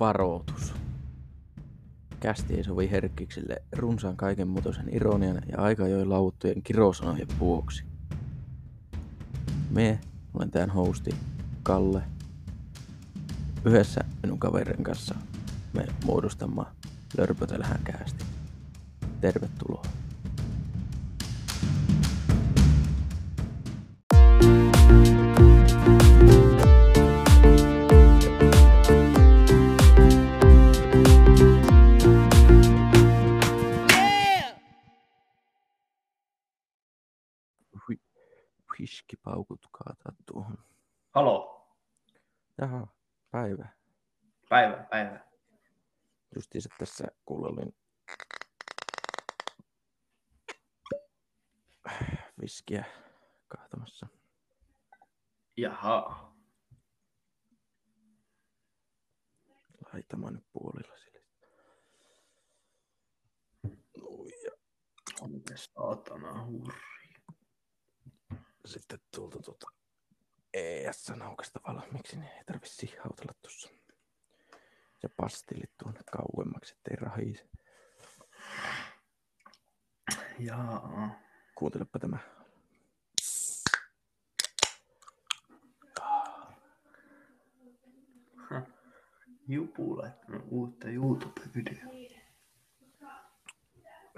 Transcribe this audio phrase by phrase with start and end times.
[0.00, 0.74] Varoitus.
[2.20, 7.84] Kästi ei sovi herkkiksille runsaan kaiken mutoisen ironian ja aika ajoin lauttujen kirosanojen vuoksi.
[9.70, 10.00] Me,
[10.34, 11.10] olen tämän hosti,
[11.62, 12.02] Kalle.
[13.64, 15.14] Yhdessä minun kaverin kanssa
[15.72, 16.64] me muodostamme
[17.18, 18.24] Lörpötelhän käästi.
[19.20, 19.82] Tervetuloa.
[39.06, 40.58] Whiskipaukut kaataa tuohon.
[41.14, 41.66] Halo,
[42.58, 42.86] Jaha,
[43.30, 43.68] päivä.
[44.48, 45.20] päivä, päivä.
[46.34, 47.76] Justiinsa tässä kuulelin
[52.40, 52.84] viskiä
[53.48, 54.06] kaatamassa.
[55.56, 56.32] Jaha,
[59.92, 61.22] Laitamaan nyt puolilla sille.
[64.02, 66.95] Ui, ja saatana hurri.
[68.66, 69.66] Sitten tuolta tuota
[70.54, 73.68] ES naukasta valmiiksi, niin ei tarvi sihautella tuossa.
[75.00, 77.48] Se pastillit tuonne kauemmaksi, ettei rahise.
[80.38, 81.10] Jaa.
[81.54, 82.18] Kuuntelepa tämä.
[89.48, 91.92] Jupu laittanut uutta YouTube-videoa.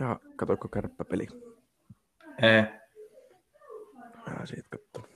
[0.00, 1.26] Ja katoiko kärppäpeli?
[2.42, 2.77] Ei,
[4.40, 5.08] Ja siitä katso.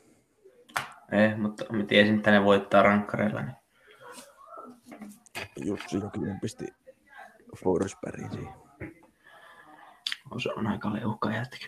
[1.12, 3.42] ei, mutta mä tiesin, että ne voittaa rankkareilla.
[3.42, 3.56] Niin.
[5.56, 6.66] Jussi Jokinen pisti
[7.64, 8.54] Forsbergin siihen.
[10.42, 11.66] Se on aika leuhka jätkä.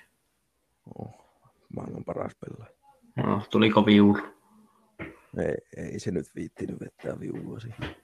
[0.98, 1.14] Oh,
[1.76, 2.74] maailman paras pelaaja.
[3.16, 4.18] No, tuliko viulu?
[5.38, 7.96] Ei, ei se nyt viittinyt vettää viulua siihen.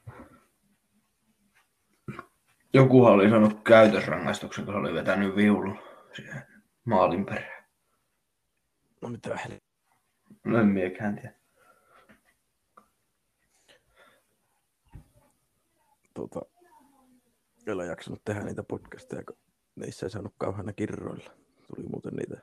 [2.73, 5.79] Jokuhan oli saanut käytösrangaistuksen, kun se oli vetänyt viulun
[6.17, 6.43] siihen
[6.85, 7.60] maalin perään.
[9.11, 9.61] Mitä hel...
[10.45, 11.35] No en miekään tiedä.
[17.67, 19.37] Ei ole jaksanut tehdä niitä podcasteja, kun
[19.77, 21.31] niissä ei saanut kauheana kirroilla.
[21.77, 22.43] Tuli muuten niitä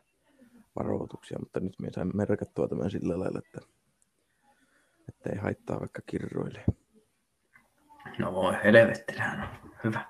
[0.76, 3.60] varoituksia, mutta nyt me sain merkattua tämän sillä lailla, että,
[5.10, 6.66] että ei haittaa vaikka kirroille.
[8.20, 10.06] No voi helvetti, sehän on hyvä.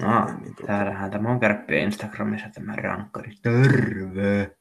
[0.00, 0.66] No, Niin, niin, tuota.
[0.66, 3.32] täällähän tämä on kärppiä Instagramissa tämä rankkari.
[3.42, 4.57] Terve!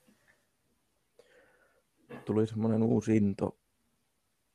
[2.28, 3.58] Tuli semmoinen uusi into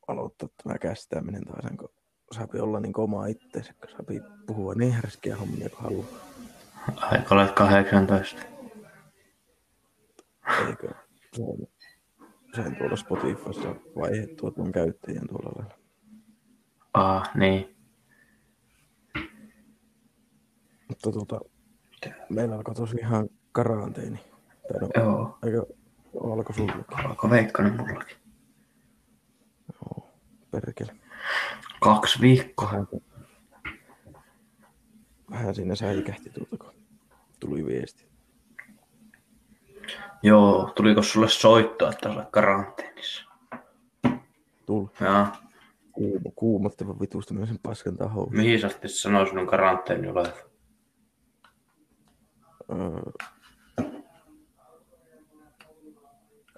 [0.08, 1.88] aloittaa tämä kästääminen taas, kun
[2.32, 6.06] saapi olla niin oma itseensä, kun saapi puhua niin härskiä hommia kuin haluaa.
[6.96, 8.42] Aika olet 18.
[10.68, 10.90] Eikö
[11.38, 15.78] on tuolla Spotifyssa vaihdettua tuon käyttäjän tuolla lailla.
[16.94, 17.76] Ah, niin.
[20.88, 21.40] Mutta tuota,
[22.30, 24.18] meillä alkoi tosiaan karanteeni.
[24.68, 25.38] Tai no, Joo.
[25.46, 25.66] eikö
[26.20, 26.84] alkoi sullakin?
[27.06, 28.16] Alkoi Veikkanen mullakin.
[29.72, 30.10] Joo,
[30.50, 30.96] perkele.
[31.80, 32.68] Kaksi viikkoa.
[32.72, 32.86] Vähän,
[35.30, 36.72] vähän siinä säikähti tuota, kun
[37.40, 38.12] tuli viesti.
[40.22, 43.24] Joo, tuliko sulle soittoa, että olet karanteenissa?
[44.66, 45.26] Tuli Joo.
[45.92, 48.26] kuuma, kuumottava vitusta myös sen paskan taho.
[48.30, 50.32] Mihin asti se sanoi sinun karanteeni olevan?
[52.70, 53.12] Öö,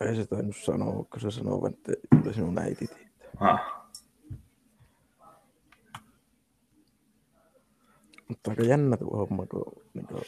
[0.05, 3.31] ei se tainnut sanoa, kun se sanoo, että kyllä sinun äiti tietää.
[3.41, 3.85] Ah.
[8.29, 10.23] Mutta aika jännä tuo homma, kun, niin kuin,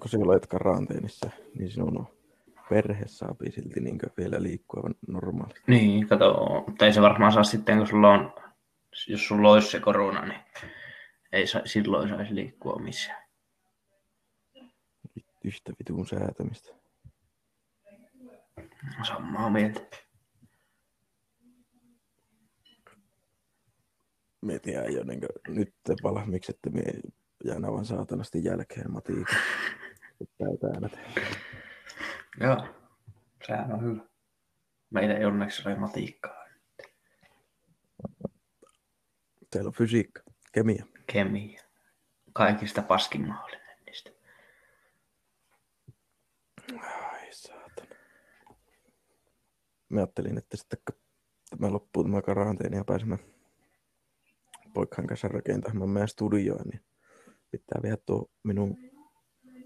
[0.00, 2.08] kun sä olet karanteenissa, niin sinun
[2.68, 5.62] perhe saapi silti niin vielä liikkua normaalisti.
[5.66, 8.32] Niin, kato, mutta ei se varmaan saa sitten, kun sulla on,
[9.08, 10.40] jos sulla olisi se korona, niin
[11.32, 13.28] ei sa, silloin saisi liikkua missään.
[15.44, 16.74] Yhtä vitun säätämistä.
[19.08, 19.80] Samaa mieltä.
[24.40, 26.82] Mietin jo niin kuin, nyt valmiiksi, että me
[27.44, 29.38] jään aivan saatanasti jälkeen matiikan.
[30.38, 30.98] Täytä äänet.
[32.40, 32.66] Joo,
[33.46, 34.04] sehän on hyvä.
[34.90, 36.44] Meillä ei onneksi ole matiikkaa.
[39.50, 40.22] Teillä on fysiikka,
[40.52, 40.84] kemia.
[41.12, 41.62] Kemia.
[42.32, 44.10] Kaikista paskin mahdollinen niistä.
[46.82, 47.94] Ai saatana.
[49.88, 51.00] Mä ajattelin, että sitten kun
[51.50, 53.18] tämä loppuu tämä karanteeni ja pääsemme
[54.74, 56.80] poikkaan kanssa rakentamaan meidän studioa, niin
[57.50, 58.76] pitää vielä tuo minun,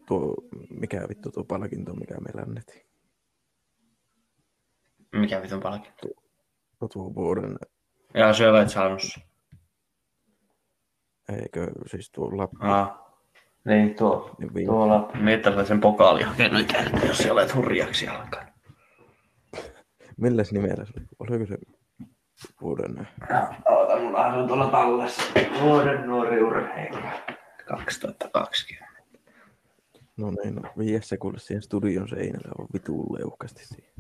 [0.06, 0.34] tuo,
[0.70, 2.86] mikä vittu tuo palkinto, mikä meillä annettiin.
[5.12, 6.08] Mikä vitun palkinto?
[6.78, 7.56] Tuo, tuo vuoden
[8.14, 9.00] Ja syö olet saanut.
[9.02, 9.22] sen.
[11.42, 12.56] Eikö siis tuo Lappi?
[12.60, 13.18] Aa,
[13.64, 18.51] niin tuo, Niin vi- tuolla miettä sen pokaali hakenut itseltä, jos olet hurjaksi alkanut.
[20.16, 21.06] Milläs nimellä se oli?
[21.18, 21.58] Oliko se
[22.60, 23.08] vuoden?
[23.68, 25.22] Oota, mulla on tuolla tallessa.
[25.62, 27.12] Vuoden nuori urheilija.
[27.66, 28.92] 2020.
[30.16, 33.92] No niin, no, viides sekulle siihen studion seinälle on vituun leuhkasti siihen.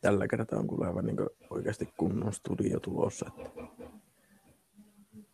[0.00, 1.16] Tällä kertaa on kuule aivan niin
[1.50, 3.30] oikeasti kunnon studio tulossa.
[3.38, 3.62] Että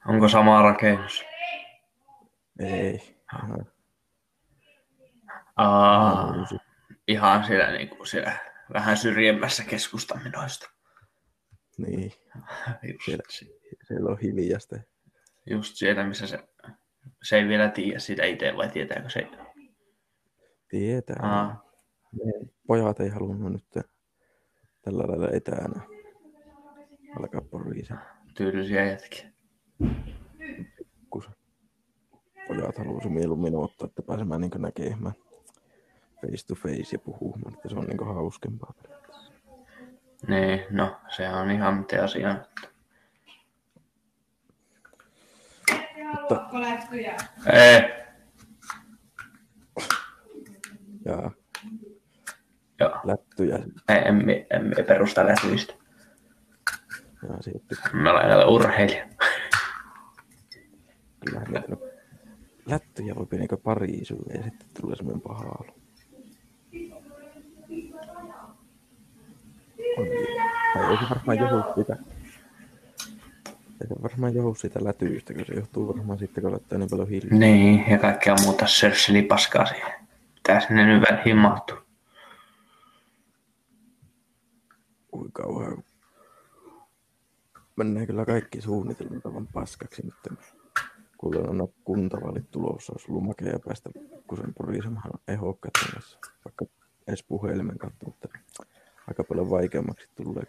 [0.06, 1.24] Onko sama rakennus?
[2.58, 3.16] ei,
[5.56, 6.56] Aa, uusi.
[7.12, 8.32] Ihan siellä, niin kuin siellä
[8.72, 10.70] vähän syrjemmässä keskustaminoista.
[11.78, 12.12] Niin,
[12.82, 13.22] Just, Siellä.
[13.88, 14.76] siellä on hiljasta.
[15.50, 16.38] just siellä, missä se,
[17.22, 19.28] se ei vielä tiedä sitä itse, vai tietääkö se?
[20.68, 21.16] Tietää.
[21.22, 21.64] Aa,
[22.12, 22.32] Ne
[22.66, 23.64] pojat ei halunnut nyt
[24.82, 25.80] tällä lailla etänä
[27.18, 27.98] alkaa poriisen.
[28.36, 29.32] tyylisiä jätkiä.
[32.48, 35.12] pojat halusi mieluummin ottaa, että pääsemään niin näkemään
[36.22, 38.74] face to face ja puhumaan, että se on niin hauskempaa.
[40.28, 42.36] Niin, no, se on ihan miten asia.
[46.20, 46.50] Mutta?
[47.52, 48.02] Ei,
[51.04, 51.30] ja
[52.80, 53.00] joo.
[53.04, 53.58] lättyjä
[53.88, 55.74] Ei, emme, emme perusta lätyistä.
[57.28, 59.08] ja sitten Mä olen näillä urheilija.
[61.24, 61.80] kyllähän niitä nyt
[62.66, 65.74] lättyjä voi niin pariisua ja sitten tulee semmoinen paha olo.
[66.72, 67.02] On
[67.68, 67.94] niin.
[69.76, 71.96] Tai ei se varmaan johdu sitä.
[73.80, 77.08] Ei se varmaan johdu siitä lätyistä, kun se johtuu varmaan sitten, kun laittaa niin paljon
[77.08, 77.38] hiljaa.
[77.38, 79.92] Niin, ja kaikkea muuta sörsselipaskaa siihen.
[80.42, 81.76] Tää sinne nyt väliin mahtuu.
[85.12, 85.82] Ui kauhean.
[87.76, 90.38] Mennään kyllä kaikki suunnitelmat aivan paskaksi nyt.
[91.18, 93.90] Kun on kuntavaalit tulossa, olisi ollut makea päästä,
[94.26, 96.64] kun sen porisemaan ehokkaiden kanssa, vaikka
[97.06, 98.06] edes puhelimen kautta,
[99.12, 100.44] aika paljon vaikeammaksi tulee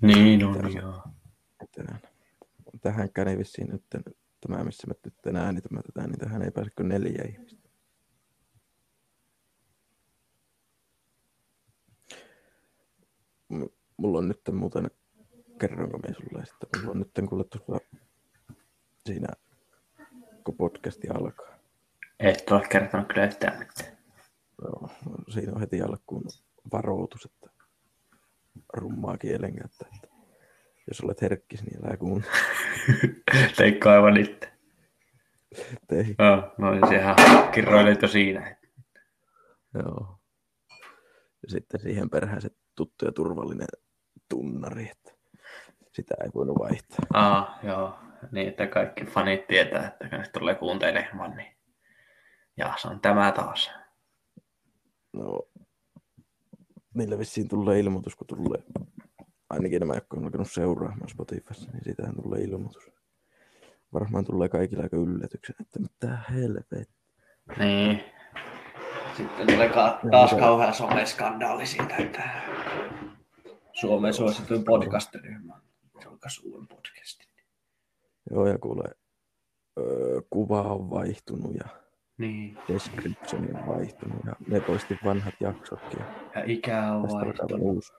[0.00, 1.02] Niin on, joo.
[1.76, 2.00] tänään.
[2.80, 3.84] Tähänkään ei vissiin nyt,
[4.40, 7.68] tämä missä me nyt tänään äänitämme tätä, niin tähän ei pääse kuin neljä ihmistä.
[13.48, 13.62] M-
[13.96, 14.90] Mulla on nyt muuten,
[15.60, 17.86] kerronko minä sulle, että mulla on nyt kuule tuossa
[19.06, 19.28] siinä,
[20.44, 21.54] kun podcasti alkaa.
[22.20, 24.03] Et ole kertonut kyllä yhtään mitään.
[24.62, 24.88] Joo,
[25.28, 26.24] siinä on heti alkuun
[26.72, 27.50] varoitus, että
[28.74, 30.08] rummaa kielenkäyttä, että
[30.88, 32.32] jos olet herkkis, niin älä kuuntele.
[33.56, 34.52] Teikko aivan itse.
[35.92, 36.14] Ei.
[36.18, 37.16] Joo, no niin sehän
[37.52, 38.56] kirroilit jo siinä.
[39.74, 40.18] Joo.
[41.42, 43.66] Ja sitten siihen perään se tuttu ja turvallinen
[44.28, 45.12] tunnari, että
[45.92, 47.06] sitä ei voinut vaihtaa.
[47.12, 47.98] Aa, joo.
[48.32, 51.56] Niin, että kaikki fanit tietää, että kun tulee kuuntelemaan, niin
[52.56, 53.70] ja se on tämä taas.
[55.14, 55.40] No,
[56.94, 58.62] niillä vissiin tulee ilmoitus, kun tulee,
[59.50, 62.90] ainakin nämä, jotka on alkanut seuraamaan Spotifyssa, niin siitähän tulee ilmoitus.
[63.92, 66.88] Varmaan tulee kaikille aika yllätyksen, että mitä helvet.
[67.58, 68.00] Niin.
[69.16, 72.22] Sitten tulee ka- taas se- kauhea someskandaali siitä, että
[73.72, 75.60] Suomen suosituin podcast-ryhmä
[76.04, 77.28] julkaisi uuden podcastin.
[78.30, 78.84] Joo, ja kuule,
[79.78, 81.83] öö, kuva on vaihtunut ja
[82.18, 82.58] Niin.
[82.68, 86.00] description on vaihtunut ja ne poisti vanhat jaksotkin.
[86.00, 86.06] Ja
[86.40, 87.74] Ja ikä on tästä alkaa aivan vaihtunut.
[87.74, 87.92] uusi,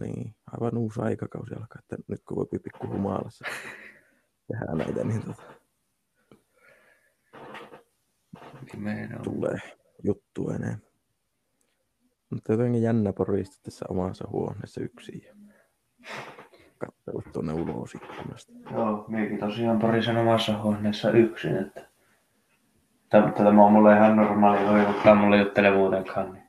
[0.00, 3.44] niin, aivan uusi aikakausi alkaa, että nyt kun voi pikku humalassa
[4.48, 5.42] tehdä näitä, niin tota,
[8.72, 9.22] Nimenomaan.
[9.22, 9.58] tulee
[10.04, 10.82] juttu enemmän.
[12.30, 15.34] Mutta jotenkin jännä poristi tässä omassa huoneessa yksin ja
[16.78, 18.52] katsellut tuonne ulos ikkunasta.
[18.70, 21.91] Joo, minäkin tosiaan parisen omassa huoneessa yksin, että Tä-
[23.12, 26.32] Tämä on mulle ihan normaali, ei kukaan mulle juttele muutenkaan.
[26.32, 26.44] Niin.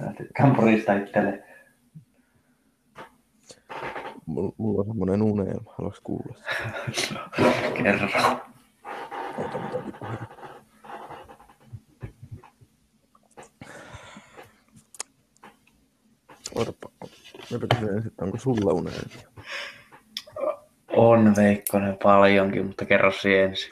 [0.00, 1.42] Mä tykkään porista itselle.
[4.26, 6.38] Mulla, on semmoinen unelma, haluatko kuulla
[6.92, 7.18] sen?
[7.82, 8.08] Kerro.
[9.38, 10.06] Ota puhetta.
[16.54, 16.88] Orpa,
[17.52, 19.28] mäpä kysyn ensin, onko sulla unelmia?
[20.88, 23.68] On Veikkonen paljonkin, mutta kerro siihen ensin.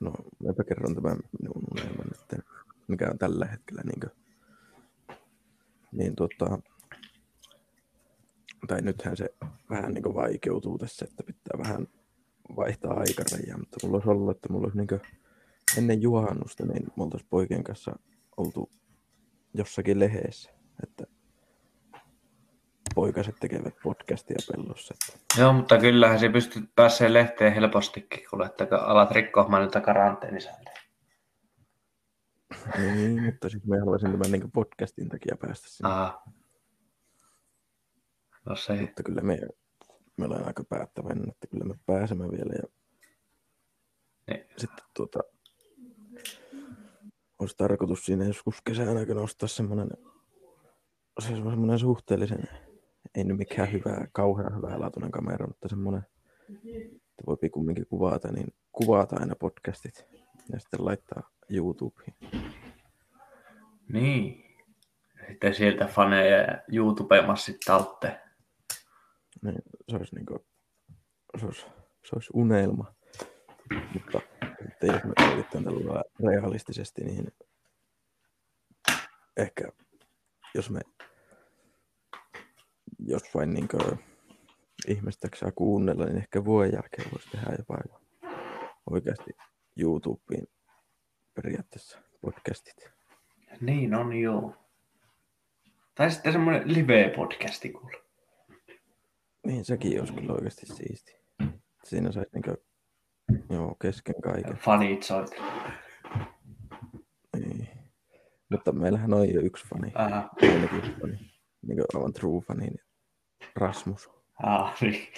[0.00, 0.12] No,
[0.44, 2.44] mäpä kerron tämän minun unelman nyt,
[2.88, 4.10] mikä on tällä hetkellä niin kuin,
[5.92, 6.58] niin tota,
[8.66, 9.34] tai nythän se
[9.70, 11.86] vähän niin vaikeutuu tässä, että pitää vähän
[12.56, 15.00] vaihtaa aikarajaa, mutta mulla olisi ollut, että mulla olisi niin
[15.78, 17.98] ennen juhannusta, niin me oltaisiin poikien kanssa
[18.36, 18.70] oltu
[19.54, 20.50] jossakin leheessä,
[20.82, 21.04] että
[22.94, 24.94] poikaset tekevät podcastia pellossa.
[25.38, 28.42] Joo, mutta kyllähän se pystyt pääsee lehteen helpostikin, kun
[28.80, 30.82] alat rikkomaan niitä karanteenisääntöjä.
[32.78, 35.90] Niin, mutta siis mä haluaisin tämän niin podcastin takia päästä sinne.
[35.90, 36.22] Aha.
[38.44, 38.76] No se.
[38.80, 39.38] Mutta kyllä me,
[40.16, 42.52] me ollaan aika päättäväinen, että kyllä me pääsemme vielä.
[42.54, 42.68] Ja
[44.30, 44.46] Niin.
[44.58, 45.18] sitten tuota,
[47.38, 49.88] olisi tarkoitus siinä joskus kesän aikana ostaa semmoinen,
[51.20, 52.48] se on semmoinen suhteellisen,
[53.14, 56.06] ei nyt mikään hyvä, kauhean hyvä laatuinen kamera, mutta semmoinen,
[56.90, 60.06] että voi kumminkin kuvata, niin kuvata aina podcastit
[60.52, 62.14] ja sitten laittaa YouTubeen.
[63.92, 64.44] Niin.
[65.28, 68.20] Sitten sieltä faneja ja YouTube-massit talteen.
[69.42, 70.38] Niin, se olisi, niin kuin,
[71.40, 71.66] se olisi,
[72.04, 72.94] se olisi unelma.
[73.94, 74.20] Mutta
[74.68, 77.32] sitten jos me yritetään tällä realistisesti, niin
[79.36, 79.64] ehkä
[80.54, 80.80] jos me
[83.06, 83.98] jos vain niin kuin,
[84.88, 88.00] ihmiset saa kuunnella, niin ehkä vuoden jälkeen voisi tehdä jopa jo
[88.90, 89.30] oikeasti
[89.76, 90.46] YouTubeen
[91.34, 92.90] periaatteessa podcastit.
[93.60, 94.56] Niin on joo.
[95.94, 98.02] Tai sitten semmoinen live-podcasti kuule.
[99.46, 101.16] Niin sekin olisi kyllä oikeasti siisti.
[101.84, 102.56] Siinä saisi niin kuin,
[103.50, 104.56] joo, kesken kaiken.
[104.56, 105.30] Fanit soit.
[107.36, 107.68] Niin.
[108.50, 109.92] Mutta meillähän on jo yksi fani.
[109.94, 110.28] Aha.
[110.42, 111.16] Ainakin yksi fani.
[111.62, 112.66] Niin kuin aivan true fani.
[112.66, 112.80] Niin
[113.56, 114.10] Rasmus.
[114.42, 115.08] Ah, niin.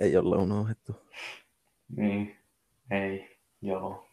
[0.00, 0.96] Ei olla unohdettu.
[1.88, 2.36] niin.
[2.90, 4.08] Ei, joo.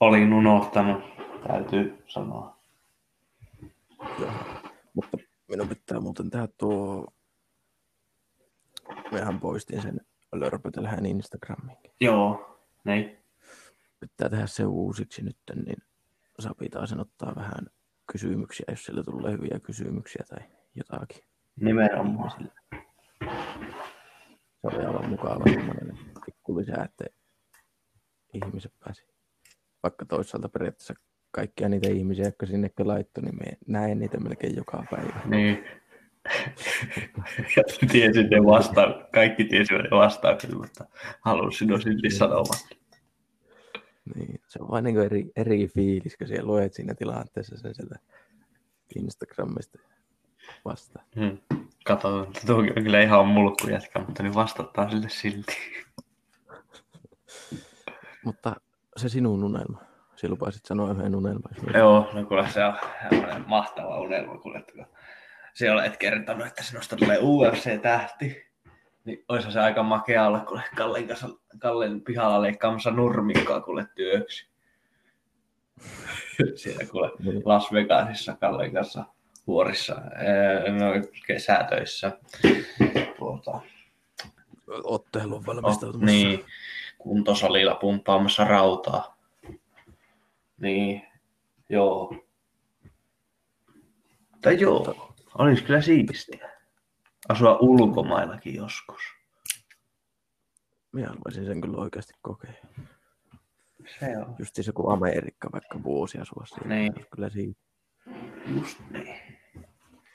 [0.00, 1.04] Olin unohtanut,
[1.46, 2.56] täytyy sanoa.
[4.20, 4.32] Joo.
[4.94, 5.18] Mutta
[5.48, 7.06] minun pitää muuten tehdä tuo...
[9.12, 10.00] Mehän poistin sen
[10.32, 11.78] lörpötelhän Instagramiin.
[12.00, 13.18] Joo, niin.
[14.00, 15.82] Pitää tehdä se uusiksi nyt, niin
[16.38, 16.54] saa
[16.86, 17.66] sen ottaa vähän
[18.12, 20.38] kysymyksiä, jos sille tulee hyviä kysymyksiä tai
[20.74, 21.22] jotakin.
[21.60, 22.50] Nimenomaan.
[24.60, 27.04] Se oli aivan mukava semmoinen pikku lisää, että
[28.34, 29.06] ihmiset pääsi.
[29.82, 30.94] Vaikka toisaalta periaatteessa
[31.30, 35.20] kaikkia niitä ihmisiä, jotka sinne laittoi, niin me näen niitä melkein joka päivä.
[35.24, 35.64] Niin.
[37.56, 37.62] Ja
[37.92, 40.84] tiesin ne vasta- kaikki tiesivät ne vastaukset, mutta
[41.20, 42.79] halusin sinua silti sanomaan.
[44.14, 47.94] Niin, se on vain niin eri, eri fiilis, kun siellä luet siinä tilanteessa sen sieltä
[48.96, 49.78] Instagramista
[50.64, 51.06] vastaan.
[51.16, 51.38] Hmm.
[51.90, 55.54] Että tuokin on kyllä ihan mulkku jätkä, mutta niin vastataan sille silti.
[58.24, 58.56] Mutta
[58.96, 59.82] se sinun unelma.
[60.16, 61.74] Sinä lupasit sanoa yhden unelman.
[61.74, 62.74] Joo, no kuule se on
[63.46, 64.86] mahtava unelma, kuule, että kun
[65.54, 68.49] se olet kertonut, että sinusta tulee UFC-tähti.
[69.04, 71.28] Niin olisi se aika makea olla, kuule Kallen, kanssa,
[71.58, 74.48] Kallen pihalla leikkaamassa nurmikkoa kuule työksi.
[76.56, 77.42] Siellä kuule Niin.
[77.44, 79.04] Las Vegasissa Kallen kanssa
[79.46, 82.18] vuorissa, ää, no, kesätöissä.
[83.18, 83.60] Tuota,
[84.84, 86.06] Otteluun Oh, valmistautumassa.
[86.06, 86.44] niin,
[86.98, 89.16] kuntosalilla pumppaamassa rautaa.
[90.60, 91.02] Niin,
[91.68, 92.14] joo.
[94.42, 96.50] Tai joo, olisi kyllä siistiä.
[97.30, 99.02] Asua ulkomaillakin joskus.
[100.92, 102.52] Minä haluaisin sen kyllä oikeasti kokea.
[103.98, 104.36] Se on.
[104.38, 106.74] Just se kuin Amerikka vaikka vuosi asua siinä.
[106.74, 106.92] Niin.
[106.92, 107.54] olisi Kyllä siinä.
[108.46, 109.16] Just niin.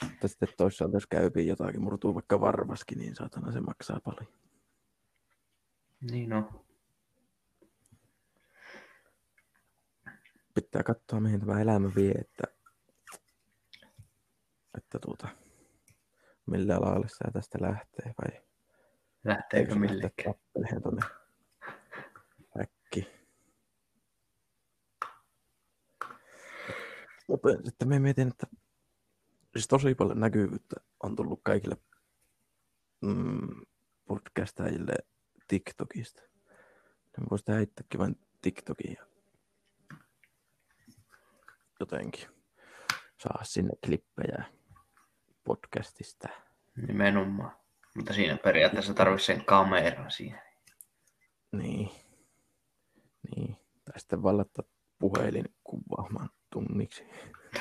[0.03, 4.33] Mutta sitten toisaalta jos käypiin jotakin, murtuu vaikka varvaskin, niin saatana se maksaa paljon.
[6.11, 6.65] Niin on.
[10.53, 12.43] Pitää katsoa, mihin tämä elämä vie, että,
[14.77, 15.44] että tuota,
[16.45, 18.41] millä alalle sä tästä lähtee vai
[19.23, 20.35] Lähteekö millekään?
[20.83, 21.01] tuonne
[22.61, 23.07] äkki.
[27.27, 28.47] Mutta sitten me mietin, että
[29.53, 31.77] siis tosi paljon näkyvyyttä on tullut kaikille
[33.01, 33.61] mm,
[34.05, 34.93] podcastajille
[35.47, 36.21] TikTokista.
[37.17, 39.05] Ne voisi tehdä itsekin vain TikTokin ja
[41.79, 42.29] jotenkin
[43.17, 44.43] saa sinne klippejä
[45.45, 46.29] podcastista.
[46.87, 47.55] Nimenomaan.
[47.95, 50.41] Mutta siinä periaatteessa tarvitsisi sen kameran siihen.
[51.51, 51.89] Niin.
[53.35, 53.57] Niin.
[53.85, 54.63] Tai sitten vallata
[54.99, 57.07] puhelin kuvaamaan tunniksi.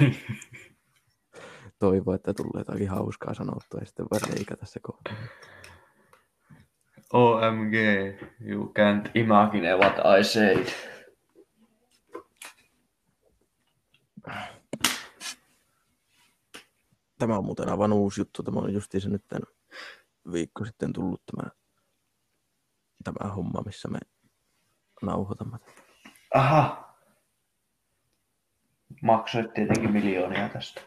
[1.78, 5.10] Toivo, että tulee jotakin hauskaa sanottua ja sitten vaan leikata se kohta.
[7.12, 7.74] OMG,
[8.40, 10.66] you can't imagine what I said.
[17.18, 18.42] Tämä on muuten aivan uusi juttu.
[18.42, 19.42] Tämä on justiinsa nyt tämän
[20.32, 21.50] viikko sitten tullut tämä,
[23.04, 23.98] tämä homma, missä me
[25.02, 25.58] nauhoitamme.
[26.34, 26.94] Aha.
[29.02, 30.80] Maksoit tietenkin miljoonia tästä.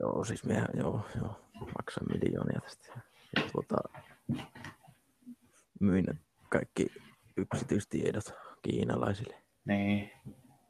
[0.00, 3.00] Joo, siis mehän, joo, joo, maksan miljoonia tästä.
[3.36, 3.76] Ja tuota,
[5.80, 6.86] myin kaikki
[7.36, 9.42] yksityistiedot kiinalaisille.
[9.64, 10.10] Niin.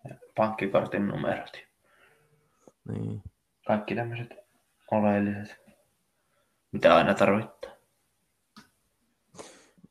[0.09, 1.53] Ja pankkikortin numerot.
[2.89, 3.23] Niin.
[3.67, 4.46] Kaikki tämmöiset
[4.91, 5.67] oleelliset.
[6.73, 7.73] Mitä aina tarvittaa.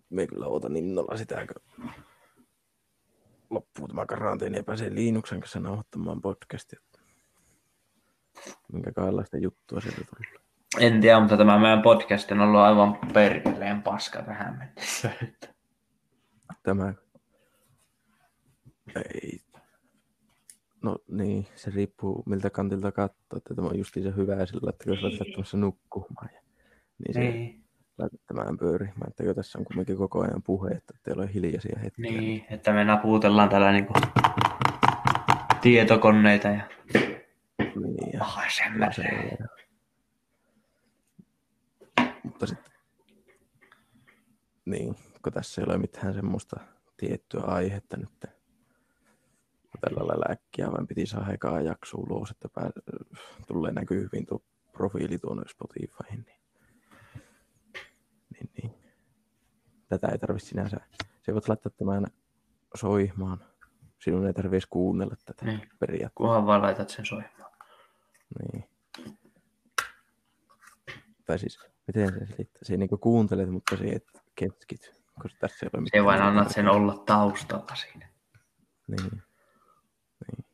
[0.09, 1.89] Me kyllä ootan innolla sitä, kun
[3.49, 6.79] loppuu tämä karanteeni ja pääsee Liinuksen kanssa nauhoittamaan podcastia.
[8.73, 10.45] Minkä kahdenlaista juttua sieltä tulee.
[10.79, 15.11] En tiedä, mutta tämä meidän podcast on ollut aivan perkeleen paska tähän mennessä.
[16.63, 16.93] Tämä...
[18.95, 19.44] Ei.
[20.85, 25.03] No niin, se riippuu miltä kantilta katsoo, että tämä on justiinsa hyvä sillä, että jos
[25.03, 26.29] olet lähtemässä nukkumaan.
[26.33, 26.41] Ja,
[26.97, 27.63] niin se Niin,
[27.97, 32.11] laittamaan pyörimään, että kun tässä on kuitenkin koko ajan puhe, että teillä on hiljaisia hetkiä.
[32.11, 33.93] niin, että me naputellaan täällä niinku
[35.61, 36.63] tietokoneita ja
[37.59, 39.47] Niin, ja ASMR.
[42.23, 42.73] Mutta sitten,
[44.65, 46.59] niin, kun tässä ei ole mitään semmoista
[46.97, 48.35] tiettyä aihetta nyt,
[49.81, 52.69] tällä lailla äkkiä vain piti saada ekaa jakso ulos, että pää,
[53.47, 54.39] tulee näkyviin tuo
[54.71, 56.41] profiili tuonne Spotifyhin, niin,
[58.33, 58.73] niin, niin.
[59.87, 60.77] tätä ei tarvitse sinänsä,
[61.21, 62.07] se voit laittaa tämän
[62.75, 63.39] soimaan,
[63.99, 65.69] sinun ei tarvitse kuunnella tätä Niin.
[65.79, 66.13] periaatteessa.
[66.15, 67.51] Kunhan vaan laitat sen soimaan.
[68.39, 68.63] Niin.
[71.25, 72.59] Tai siis, miten se selittää?
[72.63, 74.91] Se niinku kuuntelet, mutta se et keskity.
[75.21, 78.09] Koska tässä ei ole Se vain annat sen olla taustalla siinä.
[78.87, 79.21] Niin.
[80.27, 80.45] Niin.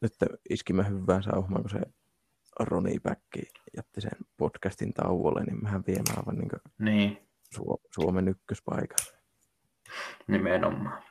[0.00, 0.12] Nyt
[0.50, 1.80] iskimme hyvään sauhumaan, kun se
[2.60, 3.42] Roni Päkki
[3.76, 9.06] jätti sen podcastin tauolle, niin mehän viemään aivan niin Niin, Su- Suomen ykköspaikan.
[10.28, 11.02] nimenomaan.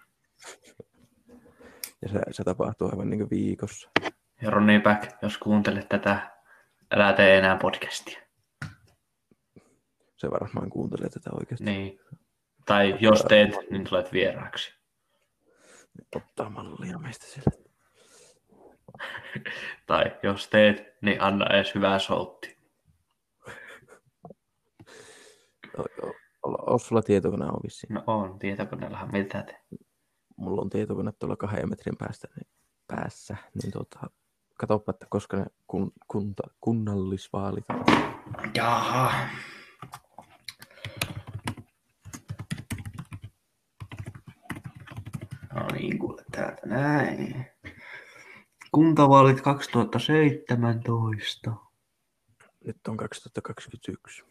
[2.02, 3.90] Ja se, se tapahtuu aivan niin viikossa.
[4.42, 6.32] Ja Ronni Back, jos kuuntelet tätä,
[6.92, 8.20] älä tee enää podcastia.
[10.18, 11.64] Se varmaan kuuntelee tätä oikeasti.
[11.66, 12.00] Niin.
[12.66, 14.81] Tai jos teet, niin tulet vieraaksi.
[16.16, 17.64] Ottaa mallia meistä sille.
[19.88, 22.58] Tai jos teet, niin anna edes hyvää soutti.
[26.44, 27.94] Onko sulla tietokone on vissiin?
[27.94, 29.62] No on, tietokoneellahan miltä te.
[30.36, 32.48] mulla on tietokone tuolla kahden metrin päästä, niin
[32.88, 34.00] päässä, niin tota,
[34.58, 37.86] katsopa, että koska ne kun, kunta, kunnallisvaalit on.
[38.56, 39.12] Jaha.
[45.54, 47.46] No niin, kuule täältä näin.
[48.72, 51.52] Kuntavaalit 2017.
[52.66, 54.24] Nyt on 2021.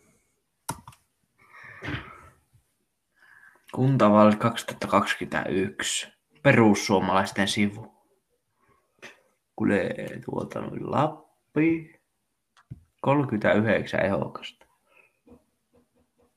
[3.75, 6.09] Kuntavaalit 2021.
[6.43, 7.95] Perussuomalaisten sivu.
[9.57, 12.01] Kuule tuolta noin Lappi.
[13.01, 14.67] 39 ehdokasta.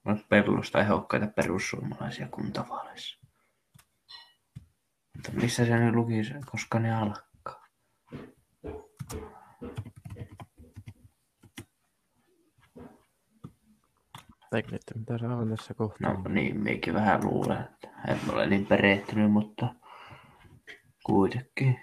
[0.06, 3.23] On pellusta ehdokkaita perussuomalaisia kuntavaaleissa.
[5.16, 6.14] Mutta missä se nyt luki,
[6.52, 7.64] koska ne alkaa?
[14.56, 16.14] Eikö nyt mitä saavan tässä kohtaa?
[16.14, 19.76] No niin, meikin vähän luulen, että en ole niin perehtynyt, mutta
[21.04, 21.80] kuitenkin.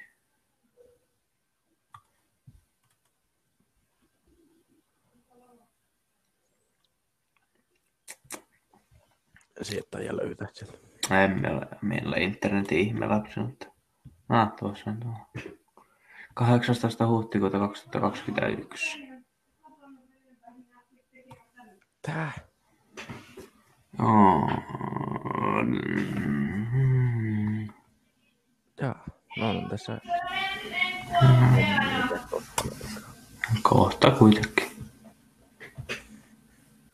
[9.62, 10.78] Sieltä ja löytää sieltä.
[11.10, 13.66] Emme ole, meillä internetin ihme lapsi, mutta...
[14.28, 15.42] Ah, tuossa on tuo.
[16.34, 17.06] 18.
[17.06, 18.98] huhtikuuta 2021.
[22.02, 22.32] Tää?
[23.98, 24.50] Oh.
[25.62, 27.68] Mm.
[28.80, 29.06] Jaa,
[29.38, 30.00] no on tässä.
[33.62, 34.70] Kohta kuitenkin.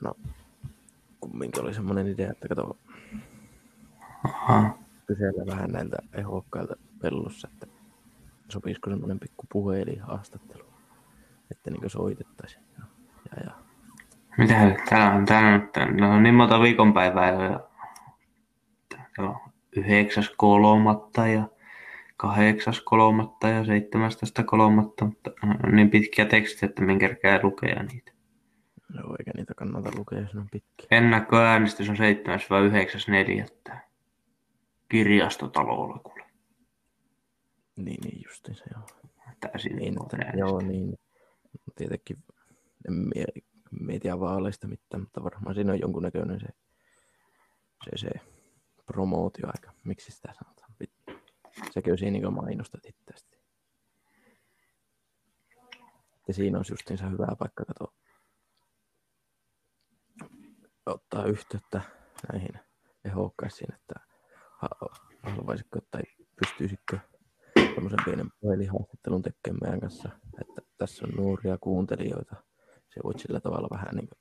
[0.01, 0.15] No,
[1.21, 2.79] kumminkin oli semmonen idea, että kato,
[4.35, 4.79] Aha.
[5.07, 7.67] kysellä vähän näiltä ehdokkailta pellossa, että
[8.49, 10.65] sopisiko semmonen pikku puhelihaastattelu,
[11.51, 12.65] että niinku soitettaisiin.
[12.79, 12.85] Ja,
[13.31, 13.53] ja, ja
[14.39, 14.77] Mitä nyt?
[14.89, 17.71] Täällä on, täällä on, täällä on niin monta viikonpäivää jo.
[18.89, 19.41] Täällä on
[19.77, 21.49] yhdeksäs kolmatta ja
[22.17, 28.13] kahdeksas kolmatta ja seitsemästoista kolmatta, mutta on niin pitkiä tekstejä, että minkä kerkeä lukea niitä.
[28.95, 30.87] Joo, eikä niitä kannata lukea, jos on pitkiä.
[30.91, 32.41] Ennakkoäänestys on 7.
[34.93, 35.47] vai 9.
[35.47, 35.55] neljättä.
[35.59, 36.27] Kirjastotalolla kuule.
[37.77, 38.87] Niin, niin justiinsa, joo.
[39.41, 40.99] Täysin Niin, että, joo, niin.
[41.77, 42.25] Tietenkin
[42.89, 43.25] en mie,
[43.81, 46.47] mie tiedä vaaleista mitään, mutta varmaan siinä on jonkunnäköinen se,
[47.85, 48.11] se, se
[48.87, 49.73] promootioaika.
[49.85, 50.73] Miksi sitä sanotaan?
[51.71, 53.37] Sekö siinä niin mainostat itseästi?
[56.27, 57.93] sitten siinä olisi justiinsa hyvä paikka katsoa.
[60.87, 61.81] Ottaa yhteyttä
[62.33, 62.61] näihin
[63.05, 63.95] ehokkaisiin, että
[65.23, 66.03] haluaisitko tai
[66.41, 66.99] pystyisikö
[67.75, 70.09] tämmöisen pienen puhelihaastattelun tekemään meidän kanssa,
[70.41, 72.37] että tässä on nuoria kuuntelijoita.
[72.95, 74.19] Se voit sillä tavalla vähän niin kuin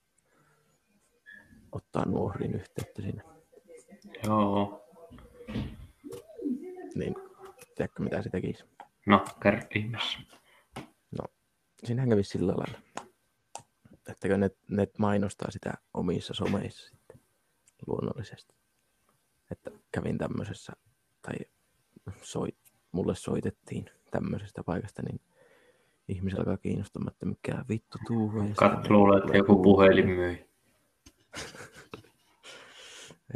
[1.71, 3.23] ottaa nuoriin yhteyttä siinä.
[4.23, 4.85] Joo.
[6.95, 7.15] Niin,
[7.75, 8.63] tiedätkö mitä se tekisi?
[9.07, 10.19] No, kerro ihmeessä.
[11.83, 12.79] Siinähän kävisi sillä lailla,
[14.09, 17.19] että ne, ne mainostaa sitä omissa someissa sitten
[17.87, 18.55] luonnollisesti.
[19.51, 20.73] Että kävin tämmöisessä,
[21.21, 21.35] tai
[22.21, 22.55] soit,
[22.91, 25.21] mulle soitettiin tämmöisestä paikasta, niin
[26.07, 28.31] ihmisellä alkaa kiinnostamaan, että mikä vittu tuu.
[28.37, 30.49] ja Katso sitten luulee, että joku puhelin myi.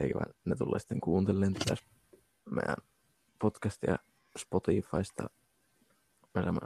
[0.01, 1.75] Eikä vaan ne tulee sitten kuuntelemaan tätä
[2.51, 2.75] meidän
[3.39, 3.95] podcastia
[4.37, 5.29] Spotifysta.
[6.35, 6.59] Me saamme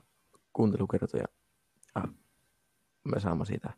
[0.54, 1.26] kuuntelukertoja
[1.96, 2.04] ja
[3.04, 3.74] me saamme siitä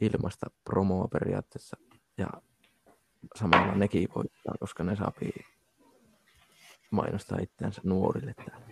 [0.00, 1.76] ilmasta promoa periaatteessa.
[2.18, 2.28] Ja
[3.34, 5.32] samalla nekin voittaa, koska ne saapii
[6.90, 8.66] mainostaa itseänsä nuorille täällä.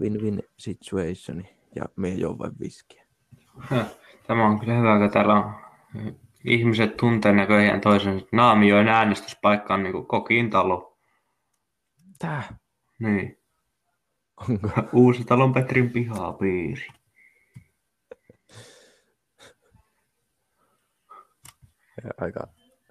[0.00, 3.06] Win-win situationi ja me ei ole vain viskiä.
[4.26, 5.54] Tämä on kyllä hyvä, kun täällä on
[6.44, 8.22] ihmiset tuntee näköjään toisen.
[8.32, 10.98] Naamioin äänestyspaikka on niin kokin talo.
[12.18, 12.56] Tää
[12.98, 13.38] Niin.
[14.48, 14.68] onko?
[14.92, 16.86] Uusi talon Petrin pihapiiri.
[22.20, 22.46] Aika,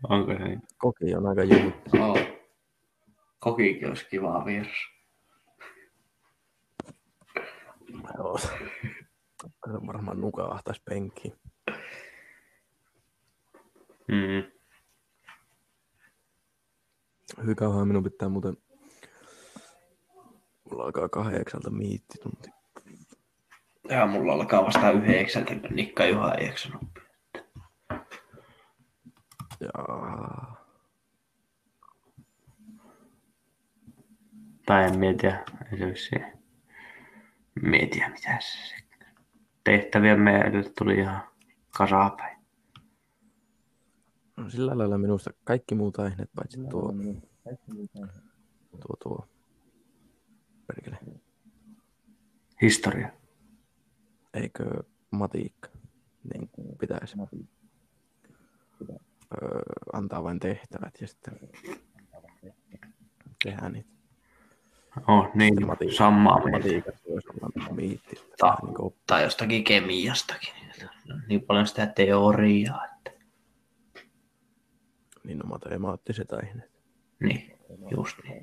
[0.09, 0.61] Onko se niin?
[0.77, 1.97] koki on aika juttu.
[2.01, 2.17] Oo.
[3.39, 4.77] Kokikin olisi kiva vieras.
[8.17, 8.37] Joo.
[8.37, 8.49] Se
[9.67, 11.33] on varmaan nukahtaisi penkkiin.
[14.07, 14.51] Mm.
[17.41, 18.57] Hyvin kauan minun pitää muuten...
[20.71, 22.49] Mulla alkaa kahdeksalta miittitunti.
[23.89, 26.81] Ja mulla alkaa vasta yhdeksältä, kun Nikka Juha ei jaksanut.
[29.65, 29.71] Ja
[34.65, 36.25] Tai en mietiä, vissiin
[37.61, 38.75] mietiä mitä se
[39.63, 41.21] tehtäviä meille tuli ihan
[41.77, 42.37] kasapäin.
[44.37, 46.93] no sillä lailla minusta kaikki muut aineet, paitsi tuo,
[48.71, 49.27] tuo, tuo,
[50.67, 50.97] perkele,
[52.61, 53.11] Historia.
[54.33, 55.69] eikö matiikka,
[56.33, 56.49] niin
[56.79, 57.15] pitäisi
[59.43, 59.59] öö,
[59.93, 61.39] antaa vain tehtävät ja sitten
[63.43, 63.89] tehdään niitä.
[65.07, 65.53] Oh, niin,
[65.97, 66.91] samaa mieltä.
[68.37, 70.53] Ta- Niin kuin, Tai jostakin kemiastakin.
[71.11, 73.11] On Niin paljon sitä teoriaa, että
[75.23, 76.71] niin no matemaattiset aineet.
[77.19, 77.57] niin,
[77.97, 78.41] just niin.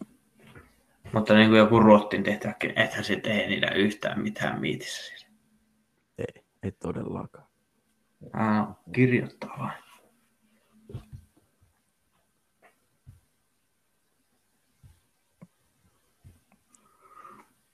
[1.14, 5.26] Mutta niin kuin joku ruottin tehtäväkin, ethän se tee niitä yhtään mitään miitissä.
[6.18, 7.46] Ei, ei todellakaan.
[8.32, 9.81] Ah, kirjoittaa vain.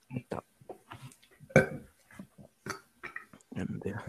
[0.08, 0.42] Mutta
[3.56, 4.00] en tiedä.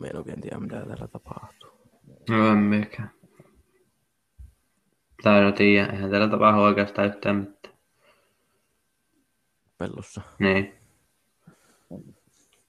[0.00, 1.70] Me en oikein tiedä, mitä täällä tapahtuu.
[2.28, 3.10] No en mikään.
[5.22, 7.74] Tai no tiedä, eihän täällä tapahdu oikeastaan yhtään mitään.
[9.78, 10.20] Pellossa.
[10.38, 10.74] Niin,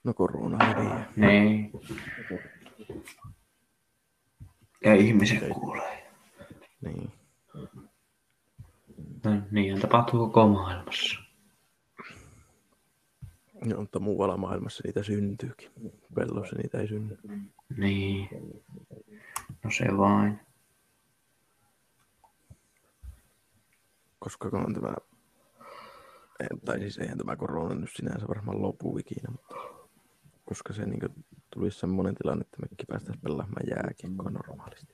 [0.04, 1.14] No korona leviää.
[1.16, 1.72] niin.
[4.86, 6.12] Ja ihmiset kuulee.
[6.82, 7.12] Niin.
[9.24, 11.23] No, niinhän tapahtuu koko maailmassa.
[13.66, 15.72] No, mutta muualla maailmassa niitä syntyykin.
[16.16, 17.18] Pellossa niitä ei synny.
[17.78, 18.30] Niin.
[19.64, 20.40] No se vain.
[24.20, 24.94] Koska kun on tämä...
[26.66, 29.56] Tai siis eihän tämä korona nyt sinänsä varmaan lopu ikinä, mutta
[30.46, 34.94] koska se niin tulisi semmoinen tilanne, että mekin päästäisiin pelaamaan jääkiekkoa normaalisti.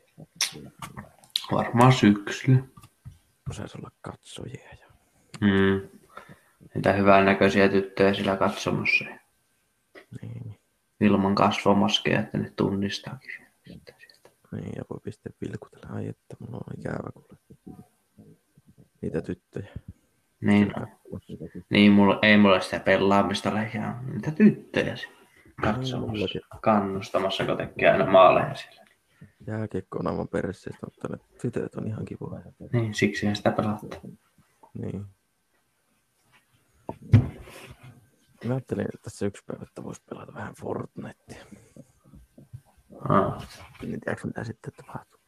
[1.51, 2.63] Varmaan syksyllä.
[3.49, 4.89] Osaisi olla katsojia ja
[5.41, 5.98] Mm.
[6.75, 9.05] Niitä hyvän näköisiä tyttöjä sillä katsomassa.
[10.21, 10.59] niin,
[11.01, 13.31] Ilman kasvomaskeja, että ne tunnistaakin.
[14.51, 15.95] Niin, ja voi pistää vilkutella.
[15.95, 17.09] Ai että mulla on ikävä
[17.63, 17.83] kuule.
[19.01, 19.67] Niitä tyttöjä.
[20.41, 20.73] Niin,
[21.69, 25.19] niin mulla, ei mulla sitä pelaamista ihan niitä tyttöjä siellä
[25.61, 26.11] katsomassa.
[26.13, 28.85] Mullakin Kannustamassa, kun tekee aina maaleja siellä.
[29.47, 32.41] Jääkiekko on aivan perseestä, mutta ne tytöt on ihan kivoja.
[32.73, 34.01] Niin, siksi sitä pelataan.
[34.73, 35.05] Niin.
[38.49, 41.45] Mä ajattelin, että tässä yksi päivä, että voisi pelata vähän Fortnitea.
[43.09, 43.47] Ah.
[43.81, 45.19] Niin tiedätkö mitä sitten tapahtuu?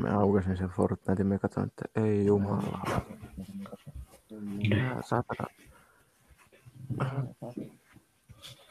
[0.00, 2.80] Mä aukasin sen Fortnite ja mä katsoin, että ei jumala.
[4.70, 5.46] Tää saatana.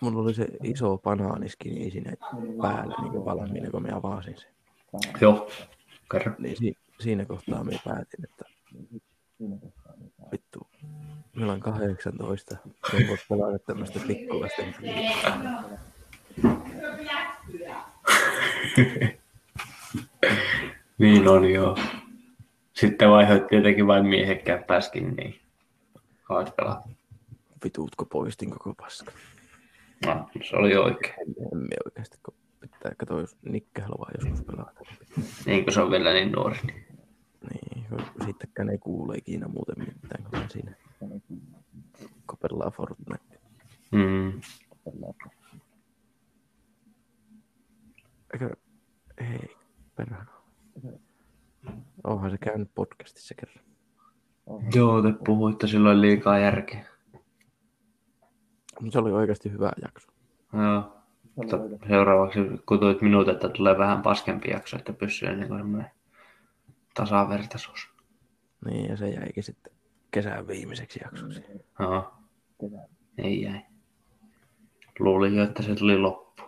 [0.01, 2.13] Mulla oli se iso banaaniskini siinä
[2.61, 4.51] päällä niin valmiina, kun mä avasin sen.
[5.21, 5.49] Joo,
[6.11, 6.33] kerro.
[6.39, 8.45] Niin si- siinä kohtaa mä päätin, että
[10.31, 10.67] vittu,
[11.35, 12.57] meillä on 18.
[12.93, 15.11] Ei voi pelata tämmöistä pikkulasten peliä.
[20.97, 21.77] Niin on joo.
[22.73, 25.39] Sitten vaihoit tietenkin vain miehekkään pääskin, niin
[26.23, 26.83] haet pelaa.
[27.63, 29.11] Vituutko poistin koko paska.
[30.05, 31.13] No, se oli oikein.
[31.19, 34.81] En, en me oikeasti, kun pitää katsoa, jos Nikke haluaa joskus pelata.
[35.45, 36.59] Niin kuin se on vielä niin nuori.
[36.63, 37.85] Niin.
[37.89, 40.75] Kun siitäkään ei kuule ikinä muuten mitään, kun siinä
[42.25, 43.39] kopellaan Fortnite.
[43.91, 44.41] Mm.
[48.33, 48.55] Eikö,
[49.17, 49.55] ei,
[49.95, 50.31] perhana.
[52.03, 53.65] Onhan se käynyt podcastissa kerran.
[54.75, 56.85] Joo, te puhuitte silloin liikaa järkeä.
[58.81, 60.11] Mutta se oli oikeasti hyvä jakso.
[60.53, 60.97] Joo.
[61.35, 61.57] Mutta
[61.87, 65.91] seuraavaksi kutuit minut, että tulee vähän paskempi jakso, että pysyy niin semmoinen
[66.93, 67.89] tasavertaisuus.
[68.65, 69.73] Niin, ja se jäikin sitten
[70.17, 71.43] kesän viimeiseksi jaksoksi.
[71.79, 72.13] Joo.
[73.17, 73.61] Ei jäi.
[74.99, 76.43] Luulin jo, että se tuli loppu.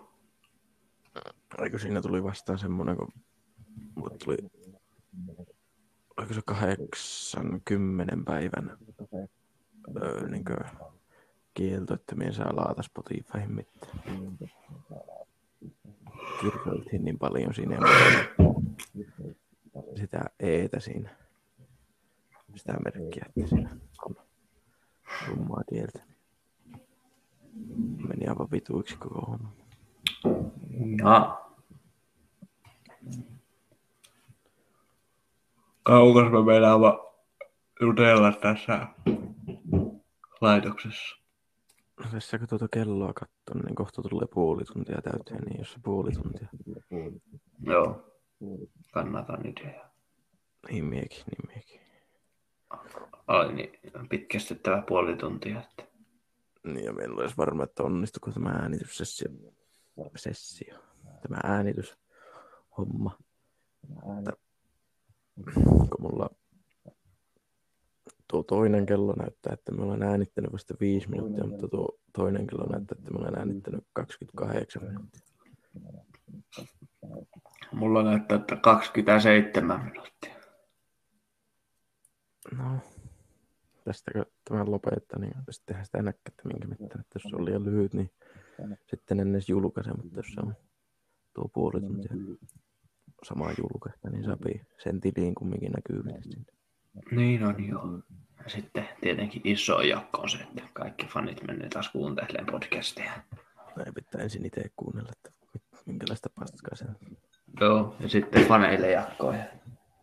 [1.64, 3.08] Eikö siinä tuli vastaan semmonen, kun
[3.96, 4.38] mulle tuli,
[6.18, 8.78] oliko se 80 päivän
[10.02, 10.46] öö, niin
[11.54, 14.00] kielto, että minä saa laata Spotifyhin mitään.
[16.42, 17.78] Kirjoitin niin paljon siinä
[19.96, 21.19] sitä eetä siinä.
[22.60, 24.16] Sitä merkkiä, että siinä on
[25.28, 26.04] rummaa kieltä.
[28.08, 29.52] Meni aivan vituiksi koko homma.
[31.04, 31.42] Ja.
[35.84, 37.00] Kaukas me vaan
[37.82, 38.88] jutella tässä
[40.42, 41.16] laitoksessa.
[42.04, 45.80] No tässä kun tuota kelloa katson, niin kohta tulee puoli tuntia täyteen, niin jos se
[45.84, 46.48] puoli tuntia.
[47.60, 48.14] Joo.
[48.92, 49.90] Kannatan idea.
[50.70, 51.89] Niin miekin, niin miekin.
[53.28, 53.80] Oli niin
[54.10, 55.60] pitkästyttävä puoli tuntia.
[55.62, 55.84] Että...
[56.64, 59.30] Niin ja meillä olisi varma, että onnistuko tämä äänityssessio.
[60.16, 60.76] Sessio.
[61.22, 63.18] Tämä äänityshomma.
[64.20, 64.32] Että,
[65.64, 66.30] kun mulla
[68.28, 72.66] tuo toinen kello näyttää, että me ollaan äänittänyt vasta viisi minuuttia, mutta tuo toinen kello
[72.66, 75.22] näyttää, että me ollaan äänittänyt 28 minuuttia.
[77.72, 80.39] Mulla näyttää, että 27 minuuttia.
[82.58, 82.80] No,
[83.84, 84.12] tästä
[84.50, 87.94] tämän lopettaa, niin sittenhän sitä näkee, että minkä mittaan, että jos se on liian lyhyt,
[87.94, 88.12] niin
[88.90, 90.56] sitten en edes julkaise, mutta jos se on
[91.34, 92.14] tuo puoli tuntia
[93.24, 96.46] samaa julkaista, niin sopii sen tiliin kumminkin näkyy sinne.
[97.12, 98.00] Niin on joo.
[98.44, 103.12] Ja sitten tietenkin iso jakko on se, että kaikki fanit menee taas kuuntelemaan podcastia.
[103.76, 105.32] Näin pitää ensin itse kuunnella, että
[105.86, 106.96] minkälaista paskaa se on.
[107.62, 109.46] Joo, ja sitten faneille jakkoa ja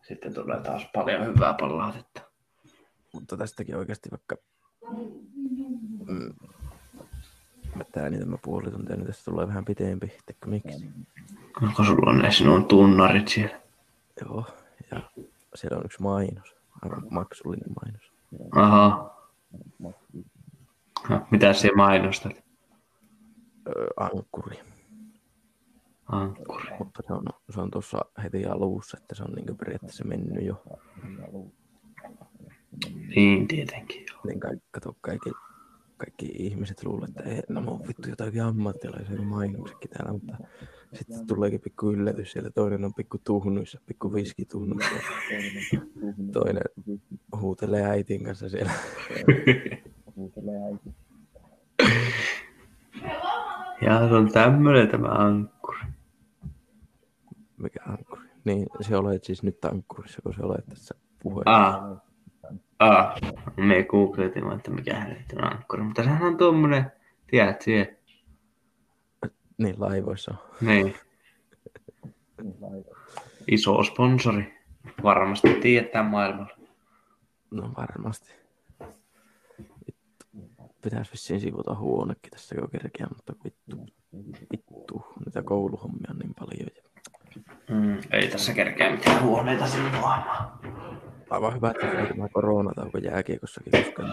[0.07, 2.26] sitten tulee taas paljon hyvää palautetta.
[3.13, 4.35] Mutta tästäkin oikeasti vaikka
[6.07, 6.33] mm,
[7.75, 10.07] mä äänitämme puoli tuntia, niin tästä tulee vähän pitempi.
[10.25, 10.89] Teikö miksi?
[11.61, 13.61] Onko sulla on ne sinun tunnarit siellä?
[14.25, 14.45] Joo,
[14.91, 15.01] ja
[15.55, 18.11] siellä on yksi mainos, aivan maksullinen mainos.
[18.51, 19.17] Aha.
[21.09, 22.43] No, mitä siellä mainostat?
[23.67, 24.59] Öö, ankkuri.
[26.05, 26.77] Ankkuri.
[26.79, 30.63] Mutta se on, se on tuossa heti alussa, että se on niin periaatteessa mennyt jo.
[33.17, 34.05] Niin, tietenkin.
[34.11, 34.19] Joo.
[34.23, 35.31] Niin kaikki, kato, kaikki,
[35.97, 40.37] kaikki ihmiset luulee, että ei, no on vittu jotakin ammattilaisia mainoksetkin täällä, mutta
[40.93, 42.49] sitten tuleekin pikku yllätys siellä.
[42.49, 44.95] Toinen on pikku tuhnuissa, pikku viskituhnuissa.
[46.33, 46.63] Toinen
[47.41, 48.71] huutelee äitin kanssa siellä.
[53.81, 55.79] Ja se on tämmöinen tämä ankkuri.
[57.57, 58.27] Mikä ankkuri?
[58.45, 61.67] Niin, se olet siis nyt ankkurissa, kun se olet tässä puheessa.
[61.67, 62.06] Ah.
[63.67, 65.83] Me googletin, että mikä hänet on ankkuri.
[65.83, 66.91] Mutta sehän on tuommoinen,
[67.27, 67.97] tiedät siihen.
[69.57, 70.67] Niin, laivoissa on.
[70.67, 70.95] Niin.
[73.47, 74.53] Iso sponsori.
[75.03, 76.57] Varmasti tiedetään maailmalla.
[77.51, 78.33] No varmasti.
[80.81, 83.85] Pitäisi vissiin sivuta huonekin tässä kun kerkeä, mutta vittu.
[84.51, 85.05] Vittu.
[85.25, 86.69] Niitä kouluhommia on niin paljon.
[87.69, 90.56] Mm, ei tässä kerkeä mitään huoneita sivuamaan.
[91.29, 94.03] Aivan hyvä, että tämä koronatauko jääkiekossakin, koska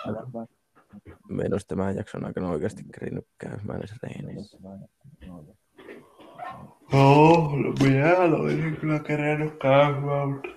[1.29, 4.59] me olisi tämän jakson aikana oikeasti kerinyt käymään edes reenissä.
[6.93, 10.49] Joo, no minä olisin kyllä kerennyt käymään, mutta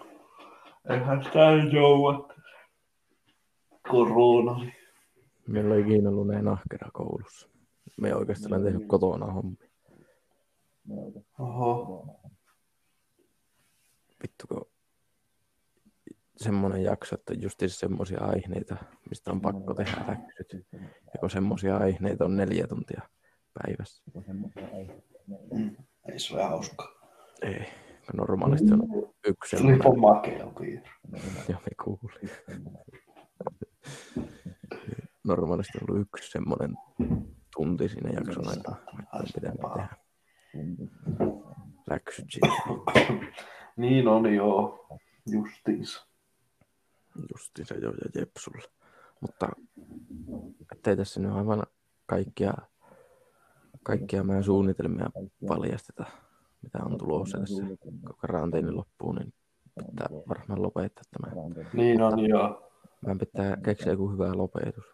[0.89, 2.33] eihän sitä nyt jouda.
[3.89, 4.71] Korona.
[5.47, 7.49] Meillä ei ikinä ollut näin ahkera koulussa.
[7.97, 9.69] Me oikeastaan olen tehnyt kotona hommia.
[11.39, 12.05] Oho.
[14.23, 14.76] Vittu, kun
[16.37, 18.77] semmoinen jakso, että just semmoisia aineita,
[19.09, 20.67] mistä on pakko tehdä läksyt.
[21.13, 23.01] Ja kun semmoisia aineita on neljä tuntia
[23.53, 24.03] päivässä.
[26.11, 26.87] Ei se ole hauskaa.
[27.41, 27.59] Ei.
[28.05, 29.99] kun Normaalisti on yksi semmoinen.
[29.99, 30.89] makea piirre.
[31.49, 32.29] Joo, me kuulin.
[35.23, 36.75] Normaalisti on ollut yksi semmoinen
[37.55, 39.97] tunti siinä jakson aikana, että on pitänyt tehdä
[41.89, 42.47] läksyt siitä.
[43.77, 44.87] Niin on joo.
[45.31, 46.07] Justiinsa.
[47.33, 48.67] Justiinsa jo ja Jepsulla.
[49.21, 49.49] Mutta
[50.71, 51.63] ettei tässä nyt aivan
[52.05, 52.53] kaikkia,
[53.83, 55.09] kaikkia meidän suunnitelmia
[55.47, 56.05] paljasteta,
[56.61, 59.33] mitä on tulossa tässä, kun karanteeni loppuu, niin
[59.75, 61.51] pitää varmaan lopettaa tämä.
[61.73, 62.71] Niin on joo.
[63.01, 64.85] Meidän pitää keksiä joku hyvä lopetus.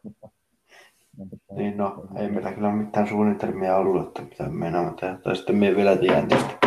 [1.51, 5.17] Niin no, ei meillä kyllä mitään suunnitelmia ollut, että mitä me meinaamme tehdä.
[5.17, 6.57] Tai sitten me vielä tiedän tästä.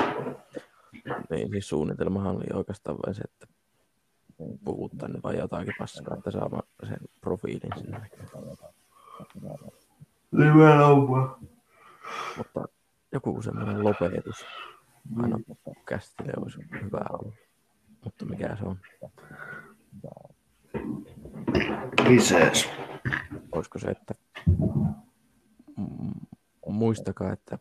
[1.30, 3.46] Niin, siis suunnitelmahan oli oikeastaan vain se, että
[4.64, 8.10] puhut tänne vai jotakin paskaa, että saa sen profiilin sinne.
[10.30, 11.36] Nimenomaan.
[12.36, 12.64] Mutta
[13.12, 14.44] joku semmoinen lopetus
[15.22, 15.38] aina
[15.86, 17.32] kästille olisi hyvä olla.
[18.04, 18.78] Mutta mikä se on?
[22.08, 22.68] Visees.
[23.52, 24.14] Olisiko se, että
[26.66, 27.58] muistakaa, että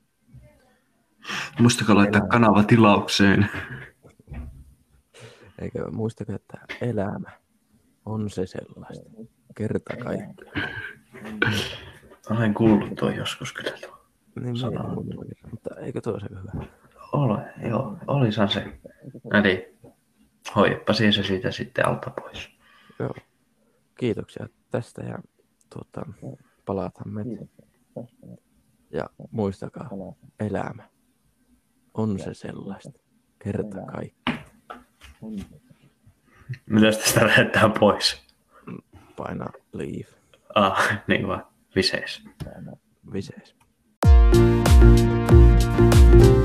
[1.59, 3.49] Muistakaa laittaa kanava tilaukseen.
[5.61, 7.29] Eikö muistakaa, että elämä
[8.05, 9.09] on se sellaista.
[9.55, 10.45] Kerta kaikki.
[12.29, 13.71] Olen kuullut tuo joskus kyllä.
[13.71, 14.05] tuo.
[14.43, 14.83] Niin Sana.
[14.83, 16.65] minä muistan, mutta eikö tuo se hyvä?
[17.13, 18.79] Ole, joo, olisan se.
[19.33, 19.77] Eli
[20.55, 22.49] hoidapa se siitä sitten alta pois.
[22.99, 23.15] Joo.
[23.99, 25.19] Kiitoksia tästä ja
[25.73, 26.05] tuota,
[26.65, 27.23] palataan me.
[28.91, 29.89] Ja muistakaa,
[30.39, 30.89] elämä
[31.93, 32.99] on se sellaista.
[33.39, 34.34] Kerta kaikki.
[36.65, 38.21] Mitäs tästä lähdetään pois?
[39.15, 40.07] Paina leave.
[40.55, 41.45] Ah, niin vaan.
[41.75, 42.23] Visees.
[43.13, 43.55] Visees.
[46.15, 46.44] Thank